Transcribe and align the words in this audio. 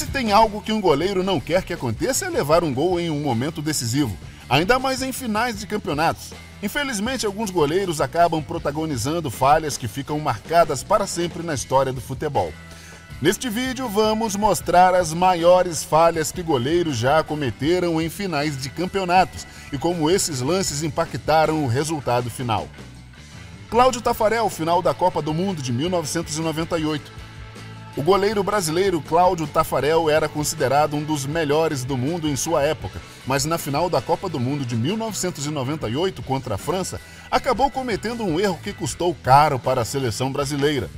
Se 0.00 0.06
tem 0.06 0.32
algo 0.32 0.62
que 0.62 0.72
um 0.72 0.80
goleiro 0.80 1.22
não 1.22 1.38
quer 1.38 1.62
que 1.62 1.74
aconteça 1.74 2.24
é 2.24 2.30
levar 2.30 2.64
um 2.64 2.72
gol 2.72 2.98
em 2.98 3.10
um 3.10 3.20
momento 3.20 3.60
decisivo, 3.60 4.16
ainda 4.48 4.78
mais 4.78 5.02
em 5.02 5.12
finais 5.12 5.60
de 5.60 5.66
campeonatos. 5.66 6.32
Infelizmente, 6.62 7.26
alguns 7.26 7.50
goleiros 7.50 8.00
acabam 8.00 8.42
protagonizando 8.42 9.30
falhas 9.30 9.76
que 9.76 9.86
ficam 9.86 10.18
marcadas 10.18 10.82
para 10.82 11.06
sempre 11.06 11.42
na 11.42 11.52
história 11.52 11.92
do 11.92 12.00
futebol. 12.00 12.50
Neste 13.20 13.50
vídeo, 13.50 13.90
vamos 13.90 14.36
mostrar 14.36 14.94
as 14.94 15.12
maiores 15.12 15.84
falhas 15.84 16.32
que 16.32 16.42
goleiros 16.42 16.96
já 16.96 17.22
cometeram 17.22 18.00
em 18.00 18.08
finais 18.08 18.56
de 18.56 18.70
campeonatos 18.70 19.46
e 19.70 19.76
como 19.76 20.10
esses 20.10 20.40
lances 20.40 20.82
impactaram 20.82 21.62
o 21.62 21.68
resultado 21.68 22.30
final. 22.30 22.66
Cláudio 23.68 24.00
Tafarel, 24.00 24.48
final 24.48 24.80
da 24.80 24.94
Copa 24.94 25.20
do 25.20 25.34
Mundo 25.34 25.60
de 25.60 25.74
1998. 25.74 27.19
O 27.96 28.02
goleiro 28.02 28.44
brasileiro 28.44 29.00
Cláudio 29.00 29.48
Tafarel 29.48 30.08
era 30.08 30.28
considerado 30.28 30.94
um 30.94 31.02
dos 31.02 31.26
melhores 31.26 31.82
do 31.82 31.96
mundo 31.96 32.28
em 32.28 32.36
sua 32.36 32.62
época, 32.62 33.00
mas 33.26 33.44
na 33.44 33.58
final 33.58 33.90
da 33.90 34.00
Copa 34.00 34.28
do 34.28 34.38
Mundo 34.38 34.64
de 34.64 34.76
1998 34.76 36.22
contra 36.22 36.54
a 36.54 36.58
França, 36.58 37.00
acabou 37.28 37.68
cometendo 37.68 38.22
um 38.22 38.38
erro 38.38 38.60
que 38.62 38.72
custou 38.72 39.12
caro 39.12 39.58
para 39.58 39.80
a 39.80 39.84
seleção 39.84 40.30
brasileira. 40.30 40.88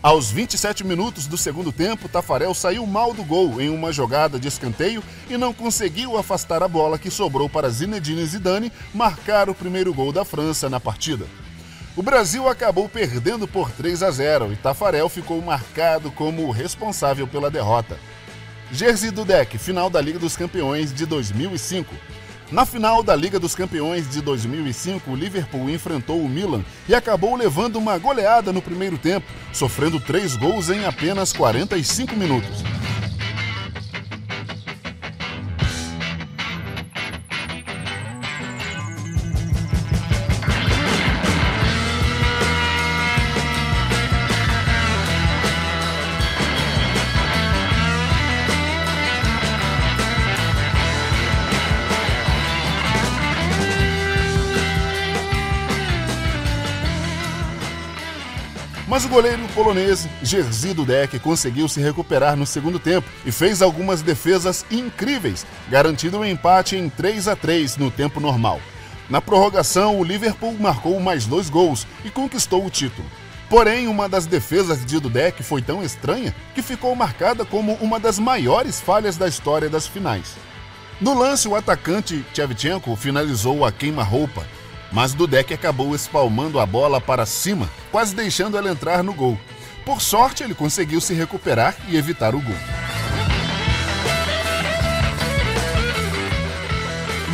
Aos 0.00 0.30
27 0.30 0.84
minutos 0.84 1.26
do 1.26 1.36
segundo 1.36 1.72
tempo, 1.72 2.08
Tafarel 2.08 2.54
saiu 2.54 2.86
mal 2.86 3.12
do 3.12 3.24
gol 3.24 3.60
em 3.60 3.70
uma 3.70 3.92
jogada 3.92 4.38
de 4.38 4.46
escanteio 4.46 5.02
e 5.28 5.36
não 5.36 5.52
conseguiu 5.52 6.16
afastar 6.16 6.62
a 6.62 6.68
bola 6.68 6.98
que 6.98 7.10
sobrou 7.10 7.48
para 7.48 7.70
Zinedine 7.70 8.24
Zidane 8.24 8.70
marcar 8.94 9.48
o 9.48 9.54
primeiro 9.54 9.92
gol 9.92 10.12
da 10.12 10.24
França 10.24 10.70
na 10.70 10.78
partida. 10.78 11.26
O 11.96 12.02
Brasil 12.02 12.48
acabou 12.48 12.88
perdendo 12.88 13.46
por 13.46 13.70
3 13.70 14.02
a 14.02 14.10
0 14.10 14.52
e 14.52 14.56
Tafarel 14.56 15.08
ficou 15.08 15.40
marcado 15.40 16.10
como 16.10 16.42
o 16.42 16.50
responsável 16.50 17.24
pela 17.24 17.48
derrota. 17.48 17.96
Jerzy 18.72 19.12
Dudek, 19.12 19.56
final 19.58 19.88
da 19.88 20.00
Liga 20.00 20.18
dos 20.18 20.36
Campeões 20.36 20.92
de 20.92 21.06
2005. 21.06 21.94
Na 22.50 22.66
final 22.66 23.00
da 23.00 23.14
Liga 23.14 23.38
dos 23.38 23.54
Campeões 23.54 24.10
de 24.10 24.20
2005, 24.20 25.08
o 25.08 25.14
Liverpool 25.14 25.70
enfrentou 25.70 26.20
o 26.20 26.28
Milan 26.28 26.64
e 26.88 26.96
acabou 26.96 27.36
levando 27.36 27.76
uma 27.76 27.96
goleada 27.96 28.52
no 28.52 28.60
primeiro 28.60 28.98
tempo, 28.98 29.26
sofrendo 29.52 30.00
três 30.00 30.34
gols 30.34 30.70
em 30.70 30.84
apenas 30.84 31.32
45 31.32 32.16
minutos. 32.16 32.64
Mas 58.94 59.04
o 59.04 59.08
goleiro 59.08 59.42
polonês 59.56 60.08
Jerzy 60.22 60.72
Dudek 60.72 61.18
conseguiu 61.18 61.66
se 61.66 61.80
recuperar 61.80 62.36
no 62.36 62.46
segundo 62.46 62.78
tempo 62.78 63.08
e 63.26 63.32
fez 63.32 63.60
algumas 63.60 64.02
defesas 64.02 64.64
incríveis, 64.70 65.44
garantindo 65.68 66.20
um 66.20 66.24
empate 66.24 66.76
em 66.76 66.88
3 66.88 67.26
a 67.26 67.34
3 67.34 67.76
no 67.76 67.90
tempo 67.90 68.20
normal. 68.20 68.60
Na 69.10 69.20
prorrogação, 69.20 69.98
o 69.98 70.04
Liverpool 70.04 70.54
marcou 70.60 71.00
mais 71.00 71.26
dois 71.26 71.50
gols 71.50 71.88
e 72.04 72.08
conquistou 72.08 72.64
o 72.64 72.70
título. 72.70 73.10
Porém, 73.50 73.88
uma 73.88 74.08
das 74.08 74.26
defesas 74.26 74.86
de 74.86 75.00
Dudek 75.00 75.42
foi 75.42 75.60
tão 75.60 75.82
estranha 75.82 76.32
que 76.54 76.62
ficou 76.62 76.94
marcada 76.94 77.44
como 77.44 77.72
uma 77.80 77.98
das 77.98 78.20
maiores 78.20 78.80
falhas 78.80 79.16
da 79.16 79.26
história 79.26 79.68
das 79.68 79.88
finais. 79.88 80.36
No 81.00 81.18
lance, 81.18 81.48
o 81.48 81.56
atacante 81.56 82.24
Tchevchenko 82.32 82.94
finalizou 82.94 83.64
a 83.64 83.72
queima-roupa 83.72 84.46
mas 84.94 85.12
Dudek 85.12 85.52
acabou 85.52 85.92
espalmando 85.92 86.60
a 86.60 86.64
bola 86.64 87.00
para 87.00 87.26
cima, 87.26 87.68
quase 87.90 88.14
deixando 88.14 88.56
ela 88.56 88.70
entrar 88.70 89.02
no 89.02 89.12
gol. 89.12 89.36
Por 89.84 90.00
sorte, 90.00 90.44
ele 90.44 90.54
conseguiu 90.54 91.00
se 91.00 91.12
recuperar 91.12 91.76
e 91.88 91.96
evitar 91.96 92.34
o 92.34 92.40
gol. 92.40 92.56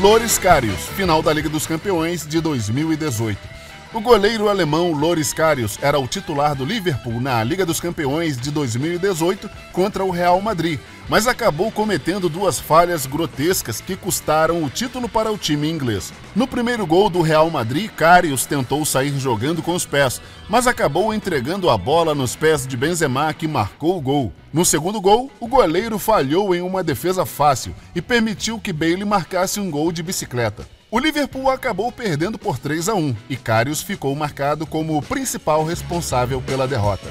Loris 0.00 0.38
Karius, 0.38 0.86
final 0.96 1.22
da 1.22 1.30
Liga 1.30 1.50
dos 1.50 1.66
Campeões 1.66 2.26
de 2.26 2.40
2018. 2.40 3.49
O 3.92 4.00
goleiro 4.00 4.48
alemão 4.48 4.92
Loris 4.92 5.32
Karius 5.32 5.76
era 5.82 5.98
o 5.98 6.06
titular 6.06 6.54
do 6.54 6.64
Liverpool 6.64 7.20
na 7.20 7.42
Liga 7.42 7.66
dos 7.66 7.80
Campeões 7.80 8.36
de 8.36 8.48
2018 8.52 9.50
contra 9.72 10.04
o 10.04 10.12
Real 10.12 10.40
Madrid, 10.40 10.78
mas 11.08 11.26
acabou 11.26 11.72
cometendo 11.72 12.28
duas 12.28 12.60
falhas 12.60 13.04
grotescas 13.04 13.80
que 13.80 13.96
custaram 13.96 14.62
o 14.62 14.70
título 14.70 15.08
para 15.08 15.32
o 15.32 15.36
time 15.36 15.68
inglês. 15.68 16.12
No 16.36 16.46
primeiro 16.46 16.86
gol 16.86 17.10
do 17.10 17.20
Real 17.20 17.50
Madrid, 17.50 17.90
Karius 17.90 18.46
tentou 18.46 18.84
sair 18.84 19.18
jogando 19.18 19.60
com 19.60 19.74
os 19.74 19.84
pés, 19.84 20.22
mas 20.48 20.68
acabou 20.68 21.12
entregando 21.12 21.68
a 21.68 21.76
bola 21.76 22.14
nos 22.14 22.36
pés 22.36 22.64
de 22.64 22.76
Benzema, 22.76 23.34
que 23.34 23.48
marcou 23.48 23.98
o 23.98 24.00
gol. 24.00 24.32
No 24.52 24.64
segundo 24.64 25.00
gol, 25.00 25.32
o 25.40 25.48
goleiro 25.48 25.98
falhou 25.98 26.54
em 26.54 26.60
uma 26.60 26.84
defesa 26.84 27.26
fácil 27.26 27.74
e 27.92 28.00
permitiu 28.00 28.60
que 28.60 28.72
Bale 28.72 29.04
marcasse 29.04 29.58
um 29.58 29.68
gol 29.68 29.90
de 29.90 30.00
bicicleta. 30.00 30.79
O 30.92 30.98
Liverpool 30.98 31.48
acabou 31.48 31.92
perdendo 31.92 32.36
por 32.36 32.58
3 32.58 32.88
a 32.88 32.94
1 32.94 33.14
e 33.28 33.36
Karius 33.36 33.80
ficou 33.80 34.12
marcado 34.16 34.66
como 34.66 34.98
o 34.98 35.02
principal 35.02 35.64
responsável 35.64 36.42
pela 36.42 36.66
derrota. 36.66 37.08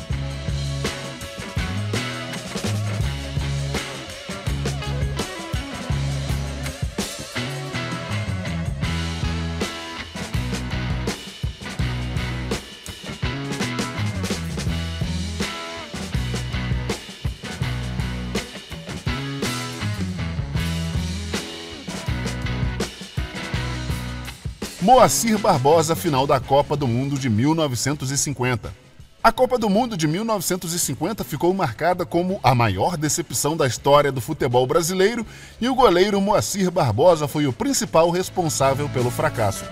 Moacir 24.89 25.37
Barbosa, 25.37 25.95
final 25.95 26.25
da 26.25 26.39
Copa 26.39 26.75
do 26.75 26.87
Mundo 26.87 27.15
de 27.15 27.29
1950. 27.29 28.73
A 29.21 29.31
Copa 29.31 29.55
do 29.55 29.69
Mundo 29.69 29.95
de 29.95 30.07
1950 30.07 31.23
ficou 31.23 31.53
marcada 31.53 32.07
como 32.07 32.39
a 32.41 32.55
maior 32.55 32.97
decepção 32.97 33.55
da 33.55 33.67
história 33.67 34.11
do 34.11 34.19
futebol 34.19 34.65
brasileiro 34.65 35.23
e 35.61 35.69
o 35.69 35.75
goleiro 35.75 36.19
Moacir 36.19 36.71
Barbosa 36.71 37.27
foi 37.27 37.45
o 37.45 37.53
principal 37.53 38.09
responsável 38.09 38.89
pelo 38.89 39.11
fracasso. 39.11 39.63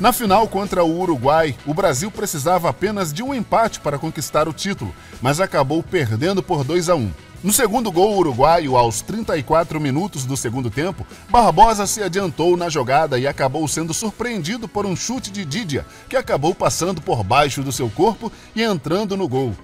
Na 0.00 0.10
final 0.10 0.48
contra 0.48 0.82
o 0.82 0.98
Uruguai, 0.98 1.54
o 1.66 1.74
Brasil 1.74 2.10
precisava 2.10 2.70
apenas 2.70 3.12
de 3.12 3.22
um 3.22 3.34
empate 3.34 3.78
para 3.78 3.98
conquistar 3.98 4.48
o 4.48 4.54
título, 4.54 4.94
mas 5.20 5.38
acabou 5.38 5.82
perdendo 5.82 6.42
por 6.42 6.64
2 6.64 6.88
a 6.88 6.94
1. 6.94 7.12
No 7.42 7.54
segundo 7.54 7.90
gol 7.90 8.18
uruguaio, 8.18 8.76
aos 8.76 9.00
34 9.00 9.80
minutos 9.80 10.26
do 10.26 10.36
segundo 10.36 10.68
tempo, 10.68 11.06
Barbosa 11.30 11.86
se 11.86 12.02
adiantou 12.02 12.54
na 12.54 12.68
jogada 12.68 13.18
e 13.18 13.26
acabou 13.26 13.66
sendo 13.66 13.94
surpreendido 13.94 14.68
por 14.68 14.84
um 14.84 14.94
chute 14.94 15.30
de 15.30 15.42
Didia, 15.46 15.86
que 16.06 16.16
acabou 16.16 16.54
passando 16.54 17.00
por 17.00 17.24
baixo 17.24 17.62
do 17.62 17.72
seu 17.72 17.88
corpo 17.88 18.30
e 18.54 18.62
entrando 18.62 19.16
no 19.16 19.26
gol. 19.26 19.54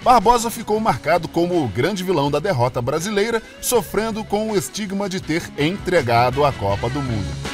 Barbosa 0.00 0.48
ficou 0.48 0.78
marcado 0.78 1.26
como 1.26 1.64
o 1.64 1.66
grande 1.66 2.04
vilão 2.04 2.30
da 2.30 2.38
derrota 2.38 2.80
brasileira, 2.80 3.42
sofrendo 3.60 4.22
com 4.22 4.52
o 4.52 4.56
estigma 4.56 5.08
de 5.08 5.20
ter 5.20 5.42
entregado 5.58 6.44
a 6.44 6.52
Copa 6.52 6.88
do 6.88 7.02
Mundo. 7.02 7.53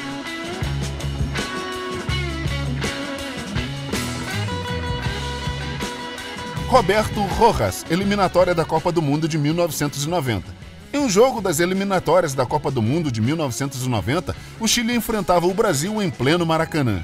Roberto 6.70 7.20
Rojas, 7.22 7.84
eliminatória 7.90 8.55
da 8.55 8.64
Copa 8.64 8.93
do 8.93 9.02
Mundo 9.02 9.26
de 9.26 9.37
1990. 9.37 10.55
Em 10.93 10.99
um 10.99 11.11
jogo 11.11 11.40
das 11.40 11.58
eliminatórias 11.58 12.32
da 12.32 12.46
Copa 12.46 12.70
do 12.70 12.81
Mundo 12.81 13.11
de 13.11 13.20
1990, 13.20 14.37
o 14.61 14.69
Chile 14.69 14.94
enfrentava 14.94 15.49
o 15.49 15.52
Brasil 15.52 16.00
em 16.00 16.08
pleno 16.08 16.46
Maracanã. 16.46 17.02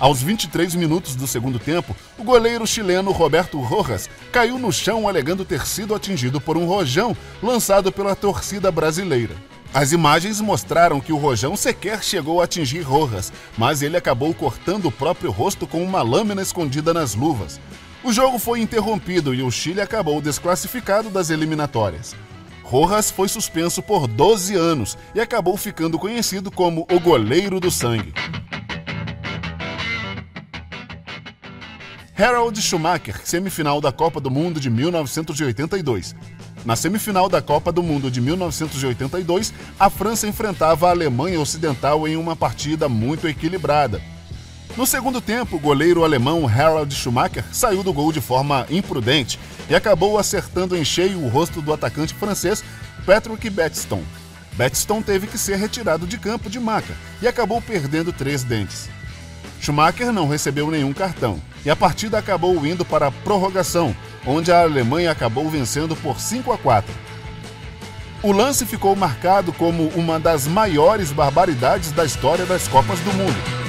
Aos 0.00 0.22
23 0.22 0.74
minutos 0.76 1.14
do 1.14 1.26
segundo 1.26 1.58
tempo, 1.58 1.94
o 2.16 2.24
goleiro 2.24 2.66
chileno 2.66 3.12
Roberto 3.12 3.60
Rojas 3.60 4.08
caiu 4.32 4.58
no 4.58 4.72
chão 4.72 5.06
alegando 5.06 5.44
ter 5.44 5.66
sido 5.66 5.94
atingido 5.94 6.40
por 6.40 6.56
um 6.56 6.64
rojão 6.64 7.14
lançado 7.42 7.92
pela 7.92 8.16
torcida 8.16 8.72
brasileira. 8.72 9.34
As 9.74 9.92
imagens 9.92 10.40
mostraram 10.40 11.00
que 11.00 11.12
o 11.12 11.18
rojão 11.18 11.54
sequer 11.54 12.02
chegou 12.02 12.40
a 12.40 12.44
atingir 12.44 12.80
Rojas, 12.80 13.30
mas 13.58 13.82
ele 13.82 13.96
acabou 13.98 14.32
cortando 14.32 14.86
o 14.86 14.92
próprio 14.92 15.30
rosto 15.30 15.66
com 15.66 15.82
uma 15.82 16.00
lâmina 16.00 16.40
escondida 16.40 16.94
nas 16.94 17.14
luvas. 17.14 17.60
O 18.04 18.12
jogo 18.12 18.36
foi 18.36 18.60
interrompido 18.60 19.32
e 19.32 19.42
o 19.42 19.50
Chile 19.50 19.80
acabou 19.80 20.20
desclassificado 20.20 21.08
das 21.08 21.30
eliminatórias. 21.30 22.16
Rojas 22.64 23.12
foi 23.12 23.28
suspenso 23.28 23.80
por 23.80 24.08
12 24.08 24.56
anos 24.56 24.98
e 25.14 25.20
acabou 25.20 25.56
ficando 25.56 25.98
conhecido 25.98 26.50
como 26.50 26.84
o 26.90 26.98
goleiro 26.98 27.60
do 27.60 27.70
sangue. 27.70 28.12
Harold 32.18 32.60
Schumacher, 32.60 33.20
semifinal 33.24 33.80
da 33.80 33.92
Copa 33.92 34.20
do 34.20 34.30
Mundo 34.30 34.58
de 34.58 34.68
1982. 34.68 36.16
Na 36.64 36.74
semifinal 36.74 37.28
da 37.28 37.40
Copa 37.40 37.70
do 37.70 37.82
Mundo 37.84 38.10
de 38.10 38.20
1982, 38.20 39.54
a 39.78 39.88
França 39.88 40.26
enfrentava 40.26 40.88
a 40.88 40.90
Alemanha 40.90 41.40
Ocidental 41.40 42.06
em 42.08 42.16
uma 42.16 42.34
partida 42.34 42.88
muito 42.88 43.28
equilibrada. 43.28 44.02
No 44.74 44.86
segundo 44.86 45.20
tempo, 45.20 45.56
o 45.56 45.60
goleiro 45.60 46.02
alemão 46.02 46.48
Harald 46.48 46.94
Schumacher 46.94 47.44
saiu 47.52 47.82
do 47.82 47.92
gol 47.92 48.10
de 48.10 48.22
forma 48.22 48.66
imprudente 48.70 49.38
e 49.68 49.74
acabou 49.74 50.18
acertando 50.18 50.74
em 50.74 50.82
cheio 50.82 51.22
o 51.22 51.28
rosto 51.28 51.60
do 51.60 51.74
atacante 51.74 52.14
francês 52.14 52.64
Patrick 53.04 53.50
Battiston. 53.50 54.02
Battiston 54.54 55.02
teve 55.02 55.26
que 55.26 55.36
ser 55.36 55.56
retirado 55.56 56.06
de 56.06 56.16
campo 56.16 56.48
de 56.48 56.58
maca 56.58 56.94
e 57.20 57.28
acabou 57.28 57.60
perdendo 57.60 58.14
três 58.14 58.44
dentes. 58.44 58.88
Schumacher 59.60 60.10
não 60.10 60.26
recebeu 60.26 60.70
nenhum 60.70 60.94
cartão 60.94 61.38
e 61.66 61.70
a 61.70 61.76
partida 61.76 62.16
acabou 62.18 62.66
indo 62.66 62.82
para 62.82 63.08
a 63.08 63.12
prorrogação, 63.12 63.94
onde 64.26 64.50
a 64.50 64.62
Alemanha 64.62 65.10
acabou 65.10 65.50
vencendo 65.50 65.94
por 65.94 66.18
5 66.18 66.50
a 66.50 66.56
4. 66.56 66.92
O 68.22 68.32
lance 68.32 68.64
ficou 68.64 68.96
marcado 68.96 69.52
como 69.52 69.88
uma 69.88 70.18
das 70.18 70.46
maiores 70.46 71.12
barbaridades 71.12 71.92
da 71.92 72.06
história 72.06 72.46
das 72.46 72.66
Copas 72.68 72.98
do 73.00 73.12
Mundo. 73.12 73.61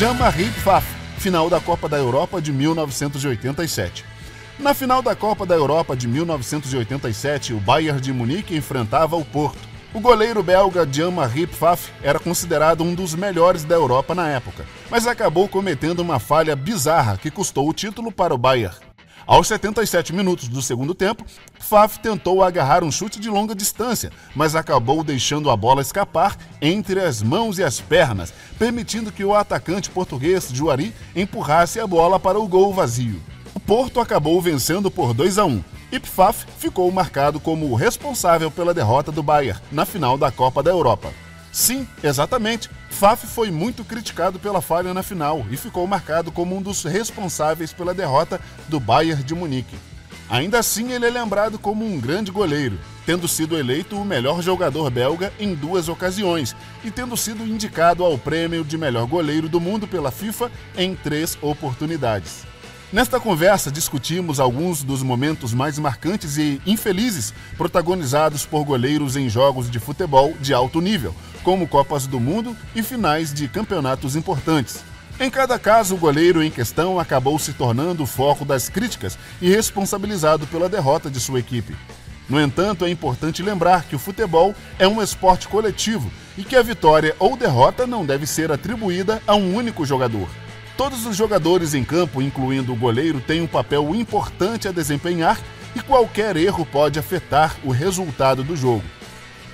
Jean-Marie 0.00 0.48
Pfaff, 0.52 0.86
final 1.18 1.50
da 1.50 1.60
Copa 1.60 1.86
da 1.86 1.98
Europa 1.98 2.40
de 2.40 2.50
1987. 2.50 4.02
Na 4.58 4.72
final 4.72 5.02
da 5.02 5.14
Copa 5.14 5.44
da 5.44 5.54
Europa 5.54 5.94
de 5.94 6.08
1987, 6.08 7.52
o 7.52 7.60
Bayern 7.60 8.00
de 8.00 8.10
Munique 8.10 8.56
enfrentava 8.56 9.14
o 9.14 9.22
Porto. 9.26 9.58
O 9.92 10.00
goleiro 10.00 10.42
belga 10.42 10.88
Jean-Marie 10.90 11.46
Pfaff 11.46 11.92
era 12.02 12.18
considerado 12.18 12.82
um 12.82 12.94
dos 12.94 13.14
melhores 13.14 13.62
da 13.62 13.74
Europa 13.74 14.14
na 14.14 14.26
época, 14.30 14.64
mas 14.90 15.06
acabou 15.06 15.46
cometendo 15.46 16.00
uma 16.00 16.18
falha 16.18 16.56
bizarra 16.56 17.18
que 17.18 17.30
custou 17.30 17.68
o 17.68 17.74
título 17.74 18.10
para 18.10 18.34
o 18.34 18.38
Bayern. 18.38 18.74
Aos 19.26 19.48
77 19.48 20.12
minutos 20.12 20.48
do 20.48 20.62
segundo 20.62 20.94
tempo, 20.94 21.24
Faf 21.58 21.98
tentou 22.00 22.42
agarrar 22.42 22.82
um 22.82 22.90
chute 22.90 23.20
de 23.20 23.28
longa 23.28 23.54
distância, 23.54 24.10
mas 24.34 24.54
acabou 24.54 25.04
deixando 25.04 25.50
a 25.50 25.56
bola 25.56 25.82
escapar 25.82 26.36
entre 26.60 27.00
as 27.00 27.22
mãos 27.22 27.58
e 27.58 27.62
as 27.62 27.80
pernas, 27.80 28.32
permitindo 28.58 29.12
que 29.12 29.24
o 29.24 29.34
atacante 29.34 29.90
português 29.90 30.48
Juari 30.52 30.94
empurrasse 31.14 31.78
a 31.78 31.86
bola 31.86 32.18
para 32.18 32.40
o 32.40 32.48
gol 32.48 32.72
vazio. 32.72 33.20
O 33.54 33.60
Porto 33.60 34.00
acabou 34.00 34.40
vencendo 34.40 34.90
por 34.90 35.12
2 35.12 35.38
a 35.38 35.44
1 35.44 35.62
e 35.92 35.98
Pfaff 35.98 36.46
ficou 36.58 36.90
marcado 36.90 37.40
como 37.40 37.70
o 37.70 37.74
responsável 37.74 38.50
pela 38.50 38.74
derrota 38.74 39.10
do 39.10 39.22
Bayern 39.22 39.60
na 39.70 39.84
final 39.84 40.16
da 40.16 40.30
Copa 40.30 40.62
da 40.62 40.70
Europa. 40.70 41.12
Sim, 41.52 41.86
exatamente. 42.02 42.70
Faf 42.90 43.26
foi 43.26 43.50
muito 43.50 43.84
criticado 43.84 44.38
pela 44.38 44.60
falha 44.60 44.94
na 44.94 45.02
final 45.02 45.44
e 45.50 45.56
ficou 45.56 45.86
marcado 45.86 46.30
como 46.30 46.56
um 46.56 46.62
dos 46.62 46.84
responsáveis 46.84 47.72
pela 47.72 47.94
derrota 47.94 48.40
do 48.68 48.78
Bayern 48.78 49.22
de 49.22 49.34
Munique. 49.34 49.76
Ainda 50.28 50.60
assim, 50.60 50.92
ele 50.92 51.06
é 51.06 51.10
lembrado 51.10 51.58
como 51.58 51.84
um 51.84 51.98
grande 51.98 52.30
goleiro, 52.30 52.78
tendo 53.04 53.26
sido 53.26 53.58
eleito 53.58 53.96
o 53.96 54.04
melhor 54.04 54.40
jogador 54.40 54.88
belga 54.88 55.32
em 55.40 55.56
duas 55.56 55.88
ocasiões 55.88 56.54
e 56.84 56.90
tendo 56.90 57.16
sido 57.16 57.44
indicado 57.44 58.04
ao 58.04 58.16
prêmio 58.16 58.64
de 58.64 58.78
melhor 58.78 59.08
goleiro 59.08 59.48
do 59.48 59.58
mundo 59.58 59.88
pela 59.88 60.12
FIFA 60.12 60.52
em 60.76 60.94
três 60.94 61.36
oportunidades. 61.42 62.44
Nesta 62.92 63.18
conversa, 63.20 63.70
discutimos 63.70 64.38
alguns 64.38 64.82
dos 64.82 65.02
momentos 65.02 65.54
mais 65.54 65.78
marcantes 65.78 66.36
e 66.36 66.60
infelizes 66.66 67.32
protagonizados 67.56 68.44
por 68.44 68.64
goleiros 68.64 69.16
em 69.16 69.28
jogos 69.28 69.70
de 69.70 69.78
futebol 69.78 70.34
de 70.40 70.52
alto 70.52 70.80
nível, 70.80 71.14
como 71.42 71.68
Copas 71.68 72.06
do 72.06 72.20
Mundo 72.20 72.56
e 72.74 72.82
finais 72.82 73.32
de 73.32 73.48
campeonatos 73.48 74.16
importantes. 74.16 74.84
Em 75.18 75.28
cada 75.28 75.58
caso, 75.58 75.94
o 75.94 75.98
goleiro 75.98 76.42
em 76.42 76.50
questão 76.50 76.98
acabou 76.98 77.38
se 77.38 77.52
tornando 77.52 78.02
o 78.02 78.06
foco 78.06 78.44
das 78.44 78.68
críticas 78.68 79.18
e 79.40 79.50
responsabilizado 79.50 80.46
pela 80.46 80.68
derrota 80.68 81.10
de 81.10 81.20
sua 81.20 81.40
equipe. 81.40 81.76
No 82.28 82.40
entanto, 82.40 82.84
é 82.84 82.90
importante 82.90 83.42
lembrar 83.42 83.84
que 83.84 83.96
o 83.96 83.98
futebol 83.98 84.54
é 84.78 84.86
um 84.86 85.02
esporte 85.02 85.48
coletivo 85.48 86.10
e 86.38 86.44
que 86.44 86.56
a 86.56 86.62
vitória 86.62 87.14
ou 87.18 87.36
derrota 87.36 87.86
não 87.86 88.06
deve 88.06 88.26
ser 88.26 88.50
atribuída 88.50 89.20
a 89.26 89.34
um 89.34 89.54
único 89.54 89.84
jogador. 89.84 90.28
Todos 90.76 91.04
os 91.04 91.16
jogadores 91.16 91.74
em 91.74 91.84
campo, 91.84 92.22
incluindo 92.22 92.72
o 92.72 92.76
goleiro, 92.76 93.20
têm 93.20 93.42
um 93.42 93.46
papel 93.46 93.94
importante 93.94 94.68
a 94.68 94.72
desempenhar 94.72 95.38
e 95.76 95.80
qualquer 95.80 96.36
erro 96.36 96.64
pode 96.64 96.98
afetar 96.98 97.56
o 97.62 97.70
resultado 97.70 98.42
do 98.42 98.56
jogo. 98.56 98.84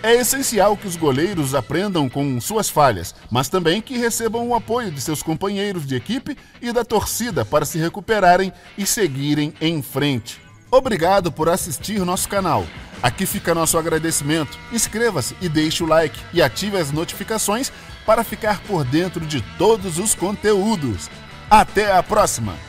É 0.07 0.15
essencial 0.15 0.77
que 0.77 0.87
os 0.87 0.95
goleiros 0.95 1.53
aprendam 1.53 2.09
com 2.09 2.41
suas 2.41 2.69
falhas, 2.69 3.13
mas 3.29 3.49
também 3.49 3.83
que 3.83 3.99
recebam 3.99 4.47
o 4.47 4.55
apoio 4.55 4.89
de 4.89 5.01
seus 5.01 5.21
companheiros 5.21 5.85
de 5.85 5.97
equipe 5.97 6.39
e 6.63 6.71
da 6.71 6.85
torcida 6.85 7.45
para 7.45 7.65
se 7.65 7.77
recuperarem 7.77 8.53
e 8.79 8.87
seguirem 8.87 9.53
em 9.61 9.83
frente. 9.83 10.41
Obrigado 10.71 11.33
por 11.33 11.49
assistir 11.49 11.99
nosso 12.05 12.29
canal. 12.29 12.65
Aqui 13.03 13.27
fica 13.27 13.53
nosso 13.53 13.77
agradecimento. 13.77 14.57
Inscreva-se 14.73 15.35
e 15.41 15.49
deixe 15.49 15.83
o 15.83 15.89
like 15.89 16.17
e 16.33 16.41
ative 16.41 16.77
as 16.77 16.93
notificações 16.93 17.73
para 18.07 18.23
ficar 18.23 18.61
por 18.61 18.85
dentro 18.85 19.27
de 19.27 19.43
todos 19.59 19.99
os 19.99 20.15
conteúdos. 20.15 21.11
Até 21.51 21.91
a 21.91 22.01
próxima! 22.01 22.66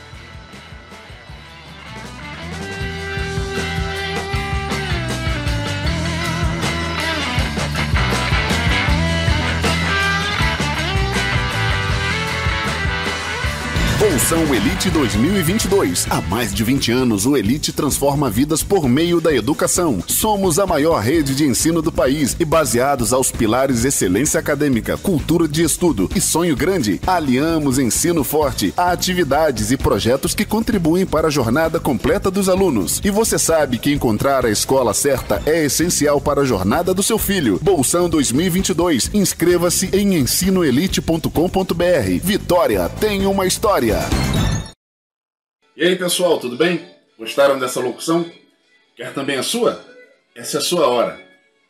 Ouçam 14.10 14.42
Elite 14.54 14.88
2022. 14.88 16.06
Há 16.08 16.22
mais 16.22 16.54
de 16.54 16.64
20 16.64 16.92
anos, 16.92 17.26
o 17.26 17.36
Elite 17.36 17.74
transforma 17.74 18.30
vidas 18.30 18.62
por 18.62 18.88
meio 18.88 19.20
da 19.20 19.34
educação. 19.34 20.02
Somos 20.06 20.58
a 20.58 20.66
maior 20.66 21.02
rede 21.02 21.34
de 21.34 21.44
ensino 21.44 21.82
do 21.82 21.92
país 21.92 22.34
e 22.40 22.44
baseados 22.44 23.12
aos 23.12 23.30
pilares 23.30 23.84
excelência 23.84 24.40
acadêmica, 24.40 24.96
cultura 24.96 25.46
de 25.46 25.62
estudo 25.62 26.08
e 26.16 26.22
sonho 26.22 26.56
grande, 26.56 26.98
aliamos 27.06 27.78
ensino 27.78 28.24
forte 28.24 28.72
a 28.78 28.92
atividades 28.92 29.70
e 29.72 29.76
projetos 29.76 30.34
que 30.34 30.46
contribuem 30.46 31.04
para 31.04 31.28
a 31.28 31.30
jornada 31.30 31.78
completa 31.78 32.30
dos 32.30 32.48
alunos. 32.48 33.02
E 33.04 33.10
você 33.10 33.38
sabe 33.38 33.78
que 33.78 33.92
encontrar 33.92 34.46
a 34.46 34.50
escola 34.50 34.94
certa 34.94 35.42
é 35.44 35.66
essencial 35.66 36.18
para 36.18 36.40
a 36.40 36.46
jornada 36.46 36.94
do 36.94 37.02
seu 37.02 37.18
filho. 37.18 37.60
Bolsão 37.62 38.08
2022. 38.08 39.10
Inscreva-se 39.12 39.90
em 39.92 40.14
ensinoelite.com.br. 40.14 41.28
Vitória 42.22 42.88
tem 42.98 43.26
uma 43.26 43.46
história. 43.46 43.97
E 45.76 45.84
aí, 45.84 45.96
pessoal, 45.96 46.38
tudo 46.38 46.56
bem? 46.56 46.84
Gostaram 47.16 47.58
dessa 47.58 47.78
locução? 47.80 48.28
Quer 48.96 49.14
também 49.14 49.36
a 49.36 49.44
sua? 49.44 49.84
Essa 50.34 50.56
é 50.56 50.60
a 50.60 50.62
sua 50.62 50.88
hora. 50.88 51.20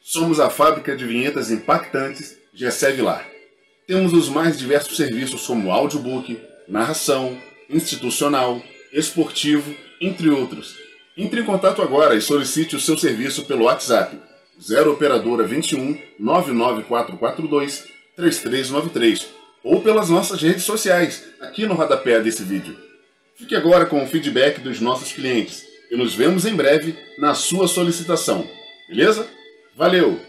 Somos 0.01 0.41
a 0.41 0.49
fábrica 0.49 0.97
de 0.97 1.05
vinhetas 1.05 1.51
impactantes 1.51 2.39
Gessé 2.55 2.91
Vilar. 2.93 3.29
Temos 3.87 4.13
os 4.13 4.29
mais 4.29 4.59
diversos 4.59 4.97
serviços 4.97 5.47
como 5.47 5.71
audiobook, 5.71 6.41
narração, 6.67 7.37
institucional, 7.69 8.63
esportivo, 8.93 9.75
entre 10.01 10.31
outros. 10.31 10.75
Entre 11.17 11.41
em 11.41 11.45
contato 11.45 11.83
agora 11.83 12.15
e 12.15 12.23
solicite 12.23 12.77
o 12.77 12.81
seu 12.81 12.97
serviço 12.97 13.45
pelo 13.45 13.65
WhatsApp 13.65 14.19
0 14.61 14.93
operadora 14.93 15.45
21 15.45 16.01
99442 16.19 17.85
3393 18.17 19.29
ou 19.63 19.81
pelas 19.81 20.09
nossas 20.09 20.41
redes 20.41 20.65
sociais, 20.65 21.25
aqui 21.41 21.67
no 21.67 21.75
rodapé 21.75 22.21
desse 22.21 22.43
vídeo. 22.43 22.77
Fique 23.37 23.55
agora 23.55 23.87
com 23.87 24.03
o 24.03 24.07
feedback 24.07 24.61
dos 24.61 24.81
nossos 24.81 25.13
clientes 25.13 25.65
e 25.91 25.97
nos 25.97 26.15
vemos 26.15 26.45
em 26.45 26.55
breve 26.55 26.97
na 27.19 27.35
sua 27.35 27.69
solicitação. 27.69 28.47
Beleza? 28.89 29.29
Valeu! 29.77 30.21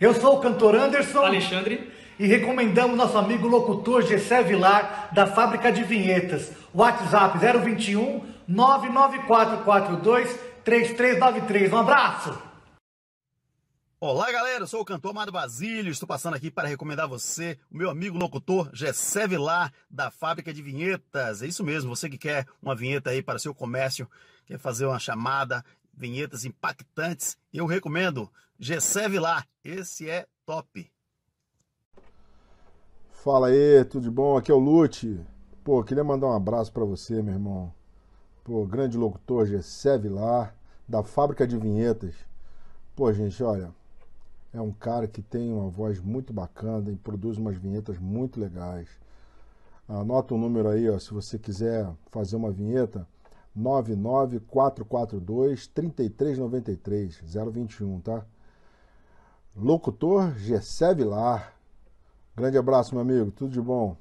Eu 0.00 0.14
sou 0.14 0.36
o 0.36 0.40
cantor 0.40 0.74
Anderson 0.74 1.20
Alexandre 1.20 1.90
e 2.18 2.26
recomendamos 2.26 2.96
nosso 2.96 3.16
amigo 3.16 3.46
locutor 3.48 4.02
Gessé 4.02 4.42
Vilar 4.42 5.10
da 5.12 5.26
Fábrica 5.26 5.72
de 5.72 5.82
Vinhetas. 5.82 6.52
WhatsApp 6.74 7.38
021 7.38 8.24
99442 8.46 10.38
3393. 10.64 11.72
Um 11.72 11.78
abraço! 11.78 12.51
Olá, 14.04 14.32
galera. 14.32 14.64
Eu 14.64 14.66
sou 14.66 14.80
o 14.80 14.84
cantor 14.84 15.12
Amado 15.12 15.30
Basílio. 15.30 15.92
Estou 15.92 16.08
passando 16.08 16.34
aqui 16.34 16.50
para 16.50 16.66
recomendar 16.66 17.06
você 17.06 17.56
o 17.70 17.76
meu 17.76 17.88
amigo 17.88 18.18
locutor 18.18 18.68
Gessé 18.72 19.28
Vilar, 19.28 19.72
da 19.88 20.10
Fábrica 20.10 20.52
de 20.52 20.60
Vinhetas. 20.60 21.40
É 21.40 21.46
isso 21.46 21.62
mesmo. 21.62 21.94
Você 21.94 22.10
que 22.10 22.18
quer 22.18 22.44
uma 22.60 22.74
vinheta 22.74 23.10
aí 23.10 23.22
para 23.22 23.38
seu 23.38 23.54
comércio, 23.54 24.10
quer 24.44 24.58
fazer 24.58 24.86
uma 24.86 24.98
chamada, 24.98 25.64
vinhetas 25.94 26.44
impactantes, 26.44 27.38
eu 27.54 27.64
recomendo 27.64 28.28
Gessé 28.58 29.08
Vilar. 29.08 29.46
Esse 29.62 30.10
é 30.10 30.26
top. 30.44 30.90
Fala 33.08 33.50
aí, 33.50 33.84
tudo 33.84 34.10
bom? 34.10 34.36
Aqui 34.36 34.50
é 34.50 34.54
o 34.54 34.58
Lute. 34.58 35.20
Pô, 35.62 35.80
queria 35.84 36.02
mandar 36.02 36.26
um 36.26 36.34
abraço 36.34 36.72
para 36.72 36.84
você, 36.84 37.22
meu 37.22 37.34
irmão. 37.34 37.72
Pô, 38.42 38.66
grande 38.66 38.98
locutor 38.98 39.46
Gessé 39.46 39.96
Vilar, 39.96 40.56
da 40.88 41.04
Fábrica 41.04 41.46
de 41.46 41.56
Vinhetas. 41.56 42.16
Pô, 42.96 43.12
gente, 43.12 43.40
olha, 43.44 43.72
é 44.52 44.60
um 44.60 44.72
cara 44.72 45.08
que 45.08 45.22
tem 45.22 45.52
uma 45.52 45.70
voz 45.70 46.00
muito 46.00 46.32
bacana 46.32 46.90
e 46.90 46.96
produz 46.96 47.38
umas 47.38 47.56
vinhetas 47.56 47.98
muito 47.98 48.38
legais. 48.38 48.88
Anota 49.88 50.34
o 50.34 50.36
um 50.36 50.40
número 50.40 50.68
aí, 50.68 50.88
ó, 50.88 50.96
se 50.98 51.12
você 51.12 51.38
quiser 51.38 51.88
fazer 52.10 52.36
uma 52.36 52.50
vinheta, 52.50 53.06
99442 53.54 55.66
3393 55.68 57.22
021, 57.52 58.00
tá? 58.00 58.24
Locutor 59.54 60.34
Gessé 60.38 60.94
Vilar. 60.94 61.54
Grande 62.34 62.56
abraço, 62.56 62.94
meu 62.94 63.02
amigo. 63.02 63.30
Tudo 63.30 63.52
de 63.52 63.60
bom. 63.60 63.98